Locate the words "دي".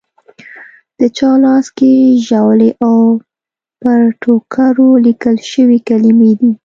6.39-6.51